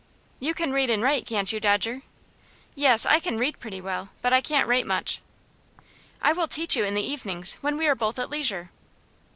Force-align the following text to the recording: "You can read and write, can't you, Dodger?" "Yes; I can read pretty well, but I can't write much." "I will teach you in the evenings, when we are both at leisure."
"You 0.39 0.55
can 0.55 0.73
read 0.73 0.89
and 0.89 1.03
write, 1.03 1.27
can't 1.27 1.53
you, 1.53 1.59
Dodger?" 1.59 2.01
"Yes; 2.73 3.05
I 3.05 3.19
can 3.19 3.37
read 3.37 3.59
pretty 3.59 3.79
well, 3.79 4.09
but 4.23 4.33
I 4.33 4.41
can't 4.41 4.67
write 4.67 4.87
much." 4.87 5.21
"I 6.23 6.33
will 6.33 6.47
teach 6.47 6.75
you 6.75 6.83
in 6.83 6.95
the 6.95 7.05
evenings, 7.05 7.59
when 7.61 7.77
we 7.77 7.85
are 7.87 7.93
both 7.93 8.17
at 8.17 8.31
leisure." 8.31 8.71